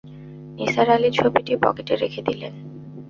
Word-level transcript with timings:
নিসার 0.57 0.87
আলি 0.89 1.09
ছবিটি 1.11 1.53
পকেটে 1.63 1.93
রেখে 1.95 2.21
দিলেন। 2.21 2.53